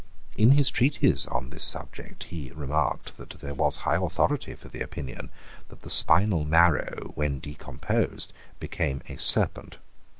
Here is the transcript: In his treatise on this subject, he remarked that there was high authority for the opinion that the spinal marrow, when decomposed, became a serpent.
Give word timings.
In 0.35 0.53
his 0.53 0.71
treatise 0.71 1.27
on 1.27 1.51
this 1.51 1.63
subject, 1.63 2.23
he 2.23 2.49
remarked 2.55 3.17
that 3.17 3.29
there 3.39 3.53
was 3.53 3.77
high 3.77 3.97
authority 3.97 4.55
for 4.55 4.67
the 4.67 4.81
opinion 4.81 5.29
that 5.69 5.81
the 5.81 5.91
spinal 5.91 6.43
marrow, 6.43 7.11
when 7.13 7.37
decomposed, 7.37 8.33
became 8.59 9.03
a 9.09 9.19
serpent. 9.19 9.77